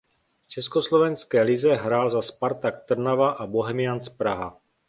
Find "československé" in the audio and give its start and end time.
0.49-1.41